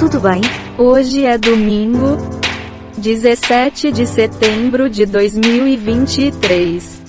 Tudo 0.00 0.18
bem? 0.18 0.40
Hoje 0.78 1.26
é 1.26 1.36
domingo, 1.36 2.16
17 2.96 3.92
de 3.92 4.06
setembro 4.06 4.88
de 4.88 5.04
2023. 5.04 7.02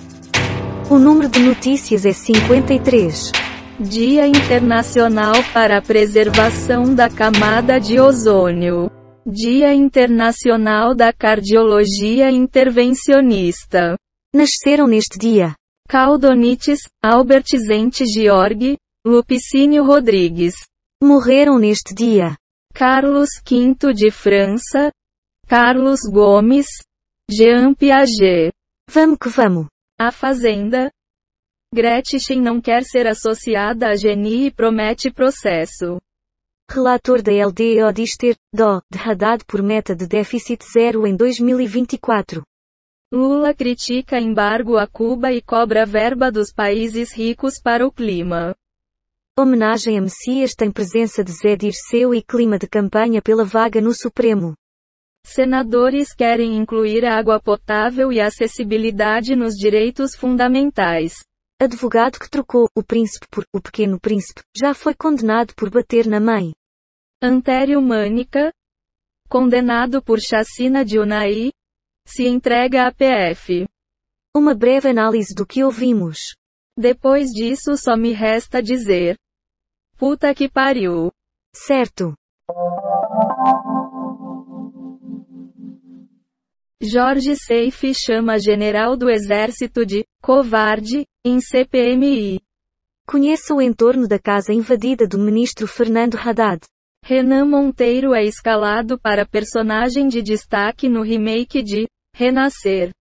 O 0.90 1.00
número 1.00 1.30
de 1.30 1.40
notícias 1.40 2.06
é 2.06 2.12
53. 2.12 3.32
Dia 3.80 4.28
Internacional 4.28 5.36
para 5.54 5.78
a 5.78 5.82
Preservação 5.82 6.94
da 6.94 7.10
Camada 7.10 7.80
de 7.80 7.98
Ozônio. 7.98 8.92
Dia 9.26 9.74
Internacional 9.74 10.94
da 10.94 11.14
Cardiologia 11.14 12.30
Intervencionista. 12.30 13.96
Nasceram 14.36 14.86
neste 14.86 15.18
dia 15.18 15.54
Caldonites, 15.88 16.82
Albert 17.02 17.56
Zente 17.56 18.04
Georg, 18.06 18.76
Lupicínio 19.08 19.86
Rodrigues. 19.86 20.56
Morreram 21.02 21.58
neste 21.58 21.96
dia 21.96 22.36
Carlos 22.74 23.30
V 23.46 23.94
de 23.94 24.10
França, 24.10 24.92
Carlos 25.48 26.00
Gomes, 26.10 26.68
Jean 27.30 27.74
Piaget. 27.74 28.52
Vamos 28.90 29.18
que 29.18 29.30
vamos. 29.30 29.68
A 30.00 30.12
Fazenda. 30.12 30.90
Gretchen 31.74 32.42
não 32.42 32.60
quer 32.60 32.84
ser 32.84 33.08
associada 33.08 33.90
a 33.90 33.96
Geni 33.96 34.48
e 34.48 34.52
promete 34.52 35.12
processo. 35.12 36.00
Relator 36.70 37.22
da 37.22 37.32
LDO 37.32 37.94
diz 37.94 38.16
ter 38.16 38.36
dó 38.54 38.82
de 38.92 38.98
Haddad 38.98 39.44
por 39.46 39.62
meta 39.62 39.96
de 39.96 40.08
déficit 40.08 40.64
zero 40.74 41.06
em 41.06 41.16
2024. 41.16 42.42
Lula 43.14 43.54
critica 43.54 44.20
embargo 44.20 44.78
a 44.78 44.88
Cuba 44.88 45.34
e 45.34 45.42
cobra 45.42 45.86
verba 45.86 46.32
dos 46.32 46.54
países 46.54 47.12
ricos 47.12 47.60
para 47.62 47.86
o 47.86 47.92
clima. 47.92 48.56
Homenagem 49.40 49.98
a 49.98 50.02
Messias 50.02 50.52
tem 50.54 50.70
presença 50.70 51.24
de 51.24 51.32
Zé 51.32 51.56
Dirceu 51.56 52.14
e 52.14 52.22
clima 52.22 52.60
de 52.60 52.68
campanha 52.68 53.22
pela 53.22 53.46
vaga 53.46 53.80
no 53.80 53.94
Supremo. 53.94 54.54
Senadores 55.26 56.14
querem 56.14 56.58
incluir 56.58 57.06
água 57.06 57.40
potável 57.40 58.12
e 58.12 58.20
acessibilidade 58.20 59.34
nos 59.34 59.54
direitos 59.54 60.16
fundamentais. 60.18 61.14
Advogado 61.62 62.20
que 62.20 62.30
trocou 62.30 62.68
o 62.76 62.84
príncipe 62.84 63.26
por 63.32 63.46
o 63.54 63.62
pequeno 63.62 63.98
príncipe 63.98 64.42
já 64.54 64.74
foi 64.74 64.94
condenado 64.94 65.56
por 65.56 65.70
bater 65.70 66.08
na 66.08 66.20
mãe. 66.20 66.52
Antério 67.24 67.82
Mânica, 67.82 68.52
condenado 69.30 70.04
por 70.04 70.20
chacina 70.20 70.84
de 70.84 71.00
Unai, 71.00 71.52
se 72.06 72.28
entrega 72.28 72.86
à 72.86 72.92
PF. 72.92 73.66
Uma 74.36 74.54
breve 74.54 74.90
análise 74.90 75.34
do 75.34 75.46
que 75.46 75.64
ouvimos. 75.64 76.36
Depois 76.78 77.30
disso 77.30 77.76
só 77.76 77.98
me 77.98 78.14
resta 78.14 78.62
dizer. 78.62 79.18
Puta 79.98 80.34
que 80.34 80.50
pariu. 80.50 81.12
Certo. 81.54 82.14
Jorge 86.82 87.36
Seife 87.36 87.94
chama 87.94 88.40
general 88.40 88.98
do 88.98 89.10
exército 89.10 89.86
de 89.86 90.04
covarde 90.22 91.06
em 91.24 91.40
CPMI. 91.40 92.42
Conheça 93.06 93.54
o 93.54 93.62
entorno 93.62 94.08
da 94.08 94.18
casa 94.18 94.54
invadida 94.54 95.08
do 95.08 95.20
ministro 95.20 95.68
Fernando 95.68 96.16
Haddad. 96.16 96.66
Renan 97.04 97.46
Monteiro 97.46 98.16
é 98.16 98.24
escalado 98.24 99.00
para 99.00 99.28
personagem 99.28 100.08
de 100.08 100.22
destaque 100.22 100.88
no 100.88 101.02
remake 101.02 101.62
de 101.62 101.88
Renascer. 102.16 102.92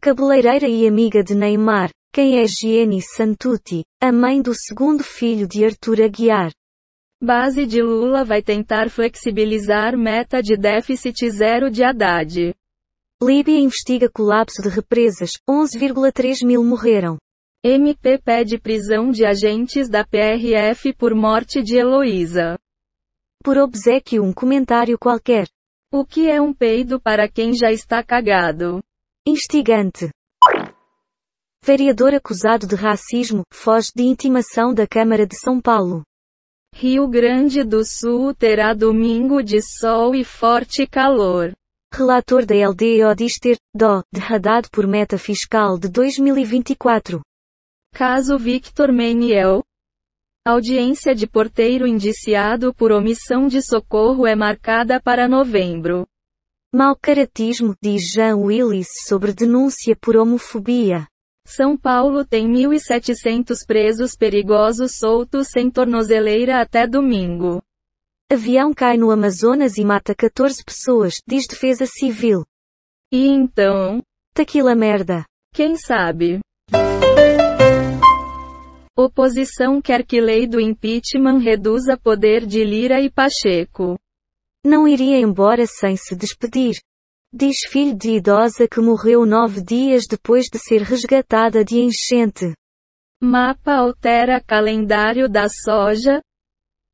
Cabeleireira 0.00 0.68
e 0.68 0.86
amiga 0.86 1.22
de 1.24 1.34
Neymar, 1.34 1.90
quem 2.14 2.38
é 2.38 2.44
Gianni 2.46 3.00
Santucci, 3.00 3.86
a 3.98 4.12
mãe 4.12 4.42
do 4.42 4.52
segundo 4.54 5.02
filho 5.02 5.48
de 5.48 5.64
Arthur 5.64 6.02
Aguiar. 6.02 6.52
Base 7.18 7.64
de 7.64 7.80
Lula 7.80 8.22
vai 8.22 8.42
tentar 8.42 8.90
flexibilizar 8.90 9.96
meta 9.96 10.42
de 10.42 10.54
déficit 10.54 11.30
zero 11.30 11.70
de 11.70 11.82
Haddad. 11.82 12.54
Líbia 13.22 13.58
investiga 13.58 14.10
colapso 14.10 14.60
de 14.60 14.68
represas, 14.68 15.30
11,3 15.48 16.44
mil 16.44 16.62
morreram. 16.62 17.16
MP 17.64 18.18
pede 18.18 18.58
prisão 18.58 19.10
de 19.10 19.24
agentes 19.24 19.88
da 19.88 20.04
PRF 20.04 20.92
por 20.92 21.14
morte 21.14 21.62
de 21.62 21.78
Heloísa. 21.78 22.58
Por 23.42 23.56
obsequio 23.56 24.22
um 24.22 24.34
comentário 24.34 24.98
qualquer. 24.98 25.48
O 25.90 26.04
que 26.04 26.28
é 26.28 26.38
um 26.42 26.52
peido 26.52 27.00
para 27.00 27.26
quem 27.26 27.54
já 27.54 27.72
está 27.72 28.02
cagado? 28.04 28.82
Instigante. 29.26 30.10
Vereador 31.64 32.12
acusado 32.12 32.66
de 32.66 32.74
racismo, 32.74 33.44
foge 33.52 33.92
de 33.94 34.02
intimação 34.02 34.74
da 34.74 34.84
Câmara 34.84 35.24
de 35.24 35.38
São 35.38 35.60
Paulo. 35.60 36.02
Rio 36.74 37.06
Grande 37.06 37.62
do 37.62 37.84
Sul 37.84 38.34
terá 38.34 38.74
domingo 38.74 39.40
de 39.44 39.62
sol 39.62 40.12
e 40.12 40.24
forte 40.24 40.88
calor. 40.88 41.52
Relator 41.94 42.44
da 42.44 42.56
LDO 42.68 43.14
diz 43.16 43.38
ter 43.38 43.58
dó 43.72 44.02
de 44.12 44.20
Haddad 44.20 44.68
por 44.72 44.88
meta 44.88 45.16
fiscal 45.16 45.78
de 45.78 45.88
2024. 45.88 47.20
Caso 47.94 48.36
Victor 48.36 48.90
Meniel. 48.90 49.62
Audiência 50.44 51.14
de 51.14 51.28
porteiro 51.28 51.86
indiciado 51.86 52.74
por 52.74 52.90
omissão 52.90 53.46
de 53.46 53.62
socorro 53.62 54.26
é 54.26 54.34
marcada 54.34 55.00
para 55.00 55.28
novembro. 55.28 56.08
Mal 56.74 56.96
caratismo, 56.96 57.76
diz 57.80 58.10
Jean 58.10 58.36
Willis 58.36 58.88
sobre 59.06 59.32
denúncia 59.32 59.94
por 59.94 60.16
homofobia. 60.16 61.06
São 61.46 61.76
Paulo 61.76 62.24
tem 62.24 62.48
1.700 62.48 63.66
presos 63.66 64.16
perigosos 64.16 64.96
soltos 64.98 65.48
sem 65.48 65.70
tornozeleira 65.70 66.60
até 66.60 66.86
domingo. 66.86 67.62
Avião 68.30 68.72
cai 68.72 68.96
no 68.96 69.10
Amazonas 69.10 69.76
e 69.76 69.84
mata 69.84 70.14
14 70.14 70.64
pessoas, 70.64 71.20
diz 71.26 71.46
Defesa 71.46 71.84
Civil. 71.86 72.44
E 73.12 73.26
então? 73.28 74.02
Taquila 74.32 74.74
merda. 74.74 75.26
Quem 75.52 75.76
sabe? 75.76 76.40
Oposição 78.96 79.82
quer 79.82 80.06
que 80.06 80.20
lei 80.20 80.46
do 80.46 80.60
impeachment 80.60 81.38
reduza 81.38 81.98
poder 81.98 82.46
de 82.46 82.64
Lira 82.64 83.00
e 83.00 83.10
Pacheco. 83.10 83.98
Não 84.64 84.86
iria 84.86 85.18
embora 85.18 85.66
sem 85.66 85.96
se 85.96 86.14
despedir. 86.14 86.76
Diz 87.34 87.60
filho 87.70 87.96
de 87.96 88.16
idosa 88.16 88.68
que 88.68 88.78
morreu 88.78 89.24
nove 89.24 89.62
dias 89.62 90.04
depois 90.06 90.48
de 90.52 90.58
ser 90.58 90.82
resgatada 90.82 91.64
de 91.64 91.78
enchente. 91.78 92.52
Mapa 93.22 93.72
altera 93.72 94.38
calendário 94.38 95.30
da 95.30 95.48
soja, 95.48 96.20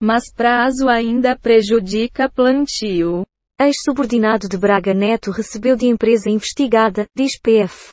mas 0.00 0.32
prazo 0.32 0.88
ainda 0.88 1.36
prejudica 1.36 2.30
plantio. 2.30 3.26
Ex-subordinado 3.60 4.48
de 4.48 4.56
Braga 4.56 4.94
Neto 4.94 5.32
recebeu 5.32 5.74
de 5.74 5.88
empresa 5.88 6.30
investigada, 6.30 7.08
diz 7.16 7.32
PF. 7.40 7.90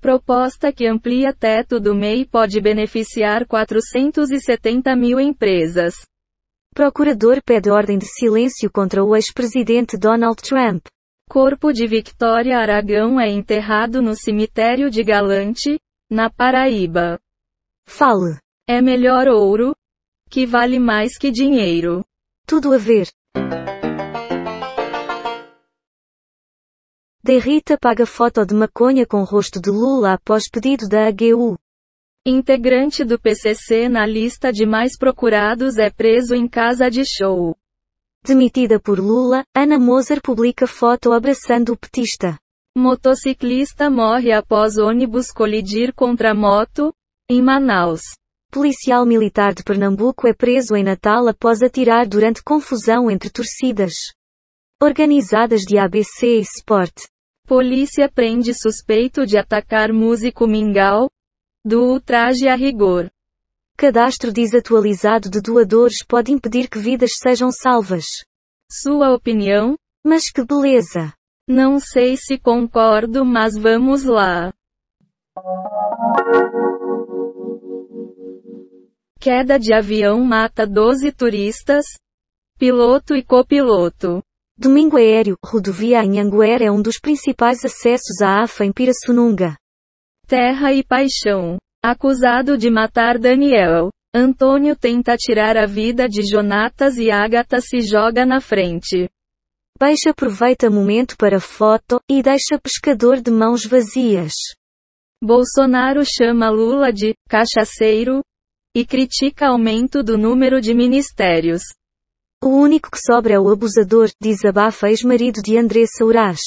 Proposta 0.00 0.72
que 0.72 0.86
amplia 0.86 1.34
teto 1.34 1.78
do 1.78 1.94
MEI 1.94 2.24
pode 2.24 2.58
beneficiar 2.58 3.46
470 3.46 4.96
mil 4.96 5.20
empresas. 5.20 5.94
Procurador 6.74 7.42
pede 7.44 7.70
ordem 7.70 7.98
de 7.98 8.06
silêncio 8.06 8.70
contra 8.72 9.04
o 9.04 9.14
ex-presidente 9.14 9.98
Donald 9.98 10.40
Trump. 10.40 10.86
Corpo 11.28 11.72
de 11.72 11.86
Victoria 11.86 12.58
Aragão 12.58 13.20
é 13.20 13.28
enterrado 13.28 14.00
no 14.00 14.14
cemitério 14.14 14.88
de 14.88 15.02
Galante, 15.02 15.78
na 16.10 16.30
Paraíba. 16.30 17.18
Fale. 17.86 18.38
É 18.68 18.80
melhor 18.80 19.28
ouro, 19.28 19.74
que 20.30 20.46
vale 20.46 20.78
mais 20.78 21.18
que 21.18 21.30
dinheiro. 21.30 22.04
Tudo 22.46 22.72
a 22.72 22.78
ver. 22.78 23.08
Derrita 27.22 27.76
paga 27.76 28.06
foto 28.06 28.46
de 28.46 28.54
maconha 28.54 29.04
com 29.04 29.24
rosto 29.24 29.60
de 29.60 29.70
Lula 29.70 30.14
após 30.14 30.48
pedido 30.48 30.88
da 30.88 31.08
AGU. 31.08 31.58
Integrante 32.24 33.04
do 33.04 33.20
PCC 33.20 33.88
na 33.88 34.06
lista 34.06 34.52
de 34.52 34.64
mais 34.64 34.96
procurados 34.96 35.76
é 35.76 35.90
preso 35.90 36.34
em 36.34 36.48
casa 36.48 36.88
de 36.88 37.04
show. 37.04 37.56
Demitida 38.26 38.80
por 38.80 38.98
Lula, 38.98 39.44
Ana 39.54 39.78
Moser 39.78 40.20
publica 40.20 40.66
foto 40.66 41.12
abraçando 41.12 41.72
o 41.72 41.76
petista. 41.76 42.36
Motociclista 42.76 43.88
morre 43.88 44.32
após 44.32 44.78
ônibus 44.78 45.30
colidir 45.30 45.94
contra 45.94 46.34
moto, 46.34 46.92
em 47.30 47.40
Manaus. 47.40 48.00
Policial 48.50 49.06
militar 49.06 49.54
de 49.54 49.62
Pernambuco 49.62 50.26
é 50.26 50.34
preso 50.34 50.74
em 50.74 50.82
Natal 50.82 51.28
após 51.28 51.62
atirar 51.62 52.04
durante 52.04 52.42
confusão 52.42 53.08
entre 53.08 53.30
torcidas 53.30 53.92
organizadas 54.82 55.60
de 55.60 55.78
ABC 55.78 56.26
e 56.26 56.40
Sport. 56.40 57.04
Polícia 57.46 58.10
prende 58.12 58.52
suspeito 58.54 59.24
de 59.24 59.38
atacar 59.38 59.92
músico 59.92 60.48
Mingau, 60.48 61.08
do 61.64 61.80
ultraje 61.80 62.48
a 62.48 62.56
rigor. 62.56 63.08
Cadastro 63.76 64.32
desatualizado 64.32 65.28
de 65.28 65.38
doadores 65.38 66.02
pode 66.02 66.32
impedir 66.32 66.66
que 66.66 66.78
vidas 66.78 67.12
sejam 67.22 67.52
salvas. 67.52 68.06
Sua 68.72 69.14
opinião? 69.14 69.76
Mas 70.02 70.30
que 70.30 70.42
beleza! 70.42 71.12
Não 71.46 71.78
sei 71.78 72.16
se 72.16 72.38
concordo, 72.38 73.22
mas 73.22 73.52
vamos 73.54 74.04
lá. 74.04 74.50
Queda 79.20 79.58
de 79.58 79.74
avião 79.74 80.24
mata 80.24 80.66
12 80.66 81.12
turistas. 81.12 81.84
piloto 82.58 83.14
e 83.14 83.22
copiloto. 83.22 84.22
Domingo 84.56 84.96
Aéreo, 84.96 85.36
rodovia 85.44 86.02
em 86.02 86.18
Anguera 86.18 86.64
é 86.64 86.70
um 86.70 86.80
dos 86.80 86.98
principais 86.98 87.62
acessos 87.62 88.22
à 88.22 88.44
AFA 88.44 88.64
em 88.64 88.72
Pirassununga. 88.72 89.54
Terra 90.26 90.72
e 90.72 90.82
paixão. 90.82 91.58
Acusado 91.88 92.58
de 92.58 92.68
matar 92.68 93.16
Daniel. 93.16 93.90
Antônio 94.12 94.74
tenta 94.74 95.16
tirar 95.16 95.56
a 95.56 95.66
vida 95.66 96.08
de 96.08 96.20
Jonatas 96.28 96.96
e 96.96 97.12
Agatha 97.12 97.60
se 97.60 97.80
joga 97.80 98.26
na 98.26 98.40
frente. 98.40 99.08
Peixe 99.78 100.08
aproveita 100.08 100.68
momento 100.68 101.16
para 101.16 101.38
foto, 101.38 102.00
e 102.10 102.20
deixa 102.24 102.58
pescador 102.60 103.20
de 103.20 103.30
mãos 103.30 103.64
vazias. 103.64 104.32
Bolsonaro 105.22 106.02
chama 106.04 106.50
Lula 106.50 106.92
de 106.92 107.14
cachaceiro 107.28 108.20
e 108.74 108.84
critica 108.84 109.46
aumento 109.46 110.02
do 110.02 110.18
número 110.18 110.60
de 110.60 110.74
ministérios. 110.74 111.62
O 112.42 112.48
único 112.48 112.90
que 112.90 112.98
sobra 112.98 113.34
é 113.34 113.38
o 113.38 113.48
abusador, 113.48 114.10
desabafa 114.20 114.90
ex-marido 114.90 115.40
de 115.40 115.56
Andressa 115.56 116.04
Urás. 116.04 116.40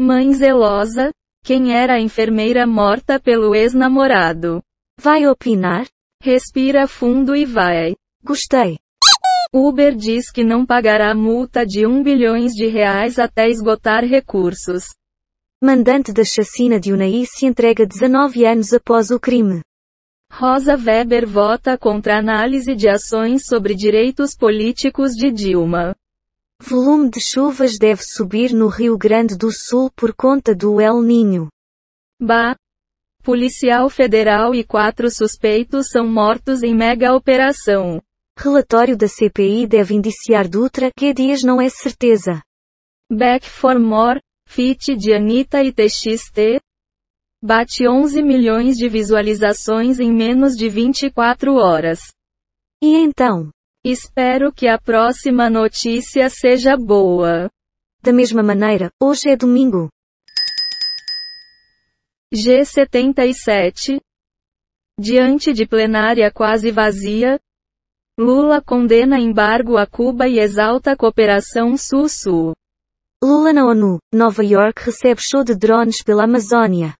Mãe 0.00 0.32
zelosa, 0.34 1.12
quem 1.44 1.72
era 1.72 1.94
a 1.94 2.00
enfermeira 2.00 2.66
morta 2.66 3.18
pelo 3.18 3.54
ex-namorado. 3.54 4.62
Vai 5.00 5.26
opinar? 5.26 5.86
Respira 6.22 6.86
fundo 6.86 7.36
e 7.36 7.44
vai. 7.44 7.94
Gostei. 8.22 8.78
Uber 9.52 9.94
diz 9.94 10.30
que 10.30 10.44
não 10.44 10.66
pagará 10.66 11.14
multa 11.14 11.64
de 11.64 11.86
1 11.86 12.02
bilhões 12.02 12.52
de 12.52 12.66
reais 12.66 13.18
até 13.18 13.48
esgotar 13.48 14.04
recursos. 14.04 14.84
Mandante 15.62 16.12
da 16.12 16.22
chacina 16.22 16.78
de 16.78 16.92
Unai 16.92 17.24
se 17.24 17.46
entrega 17.46 17.86
19 17.86 18.44
anos 18.44 18.72
após 18.72 19.10
o 19.10 19.18
crime. 19.18 19.62
Rosa 20.30 20.76
Weber 20.76 21.26
vota 21.26 21.78
contra 21.78 22.18
análise 22.18 22.74
de 22.74 22.88
ações 22.88 23.46
sobre 23.46 23.74
direitos 23.74 24.36
políticos 24.36 25.12
de 25.12 25.32
Dilma. 25.32 25.96
Volume 26.60 27.08
de 27.08 27.20
chuvas 27.20 27.78
deve 27.78 28.02
subir 28.02 28.52
no 28.52 28.66
Rio 28.66 28.98
Grande 28.98 29.36
do 29.36 29.50
Sul 29.52 29.90
por 29.94 30.12
conta 30.14 30.54
do 30.54 30.80
El 30.80 31.00
Ninho. 31.02 31.48
Ba. 32.20 32.56
Policial 33.22 33.88
federal 33.88 34.54
e 34.54 34.64
quatro 34.64 35.08
suspeitos 35.10 35.88
são 35.88 36.06
mortos 36.06 36.62
em 36.62 36.74
mega 36.74 37.14
operação. 37.14 38.02
Relatório 38.36 38.96
da 38.96 39.06
CPI 39.06 39.66
deve 39.66 39.94
indiciar 39.94 40.48
Dutra, 40.48 40.90
que 40.96 41.14
dias 41.14 41.42
não 41.42 41.60
é 41.60 41.68
certeza. 41.68 42.42
Back 43.10 43.48
for 43.48 43.78
More, 43.78 44.20
Fit 44.48 44.96
de 44.96 45.12
Anitta 45.12 45.62
e 45.62 45.72
TXT. 45.72 46.60
Bate 47.42 47.88
11 47.88 48.20
milhões 48.22 48.76
de 48.76 48.88
visualizações 48.88 50.00
em 50.00 50.12
menos 50.12 50.54
de 50.54 50.68
24 50.68 51.54
horas. 51.54 52.00
E 52.82 52.96
então? 52.96 53.50
Espero 53.84 54.52
que 54.52 54.66
a 54.66 54.76
próxima 54.78 55.48
notícia 55.48 56.28
seja 56.28 56.76
boa. 56.76 57.48
Da 58.02 58.12
mesma 58.12 58.42
maneira, 58.42 58.90
hoje 59.00 59.30
é 59.30 59.36
domingo. 59.36 59.88
G77. 62.34 64.00
Diante 64.98 65.52
de 65.52 65.64
plenária 65.64 66.30
quase 66.30 66.72
vazia, 66.72 67.38
Lula 68.18 68.60
condena 68.60 69.16
embargo 69.16 69.76
a 69.76 69.86
Cuba 69.86 70.26
e 70.26 70.40
exalta 70.40 70.96
cooperação 70.96 71.76
Sul-Sul. 71.76 72.52
Lula 73.22 73.52
na 73.52 73.64
ONU, 73.64 73.98
Nova 74.12 74.42
York 74.44 74.82
recebe 74.86 75.20
show 75.22 75.44
de 75.44 75.54
drones 75.54 76.02
pela 76.02 76.24
Amazônia. 76.24 76.97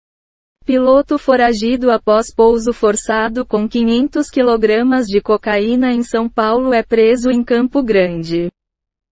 Piloto 0.69 1.19
foragido 1.19 1.91
após 1.91 2.27
pouso 2.31 2.75
forçado 2.75 3.47
com 3.47 3.67
500 3.67 4.29
kg 4.29 5.03
de 5.07 5.19
cocaína 5.19 5.95
em 5.95 6.03
São 6.03 6.29
Paulo 6.29 6.75
é 6.75 6.83
preso 6.83 7.31
em 7.31 7.43
Campo 7.43 7.83
Grande. 7.83 8.51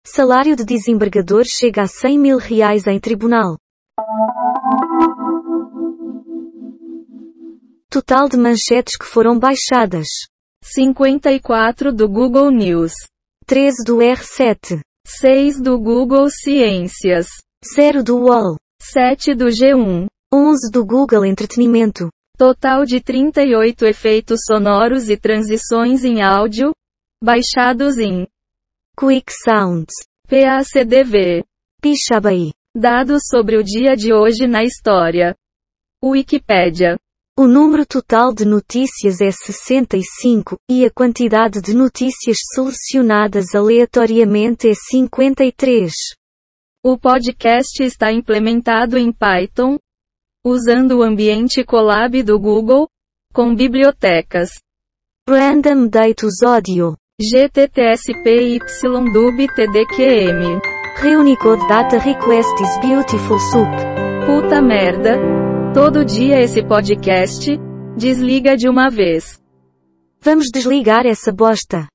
Salário 0.05 0.57
de 0.57 0.65
desembargador 0.65 1.45
chega 1.45 1.83
a 1.83 1.87
100 1.87 2.19
mil 2.19 2.39
reais 2.39 2.89
em 2.89 2.99
tribunal. 2.99 3.57
Total 7.89 8.29
de 8.29 8.37
manchetes 8.37 8.97
que 8.97 9.07
foram 9.07 9.39
baixadas. 9.39 10.09
54 10.65 11.93
do 11.93 12.09
Google 12.09 12.51
News. 12.51 12.95
13 13.47 13.85
do 13.87 13.99
R7. 13.99 14.81
6 15.07 15.63
do 15.63 15.79
Google 15.79 16.29
Ciências. 16.31 17.29
0 17.77 18.03
do 18.03 18.17
UOL. 18.17 18.57
7 18.83 19.37
do 19.37 19.47
G1. 19.47 20.09
11 20.37 20.69
do 20.73 20.85
Google 20.85 21.25
Entretenimento. 21.25 22.09
Total 22.37 22.85
de 22.85 23.01
38 23.01 23.87
efeitos 23.87 24.41
sonoros 24.45 25.09
e 25.09 25.17
transições 25.17 26.05
em 26.05 26.23
áudio, 26.23 26.73
baixados 27.23 27.99
em 27.99 28.27
Quick 28.99 29.33
Sounds. 29.33 29.93
PACDV. 30.29 31.45
Pixabay. 31.81 32.51
Dados 32.77 33.23
sobre 33.31 33.57
o 33.57 33.63
dia 33.63 33.95
de 33.95 34.13
hoje 34.13 34.49
na 34.49 34.65
história. 34.65 35.37
Wikipédia. 36.03 36.99
O 37.39 37.47
número 37.47 37.87
total 37.87 38.35
de 38.35 38.45
notícias 38.45 39.21
é 39.21 39.31
65, 39.31 40.57
e 40.69 40.85
a 40.85 40.91
quantidade 40.91 41.61
de 41.61 41.75
notícias 41.75 42.39
selecionadas 42.53 43.55
aleatoriamente 43.55 44.69
é 44.69 44.75
53. 44.75 45.93
O 46.83 46.99
podcast 46.99 47.85
está 47.85 48.13
implementado 48.13 48.99
em 48.99 49.13
Python, 49.13 49.79
usando 50.45 50.99
o 50.99 51.03
ambiente 51.03 51.65
Colab 51.65 52.23
do 52.23 52.39
Google, 52.39 52.87
com 53.33 53.55
bibliotecas 53.55 54.51
Random 55.27 55.89
Datus 55.89 56.43
Audio. 56.43 56.95
GTTSPYDUB 57.19 58.59
TDQM. 59.55 60.61
Reunicode 60.97 61.67
Data 61.67 61.97
Request 61.97 62.63
is 62.63 62.79
Beautiful 62.81 63.39
Soup. 63.39 63.71
Puta 64.27 64.61
merda. 64.61 65.17
Todo 65.73 66.05
dia 66.05 66.43
esse 66.43 66.63
podcast, 66.63 67.59
desliga 67.97 68.57
de 68.57 68.69
uma 68.69 68.91
vez. 68.91 69.41
Vamos 70.21 70.51
desligar 70.53 71.07
essa 71.07 71.33
bosta. 71.33 71.87